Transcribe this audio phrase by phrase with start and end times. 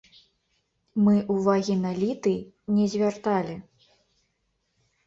[1.07, 2.35] Мы ўвагі на літый
[2.79, 3.55] не звярталі.